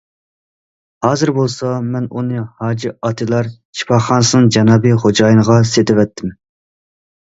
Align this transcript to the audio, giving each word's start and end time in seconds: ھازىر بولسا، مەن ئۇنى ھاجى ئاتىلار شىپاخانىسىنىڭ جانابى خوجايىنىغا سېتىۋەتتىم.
ھازىر 1.07 1.31
بولسا، 1.35 1.73
مەن 1.91 2.09
ئۇنى 2.17 2.41
ھاجى 2.65 2.95
ئاتىلار 3.05 3.53
شىپاخانىسىنىڭ 3.83 4.53
جانابى 4.59 4.99
خوجايىنىغا 5.07 5.65
سېتىۋەتتىم. 5.77 6.39